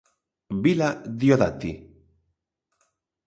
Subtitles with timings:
[0.63, 0.87] Vila
[1.19, 1.71] Diodati.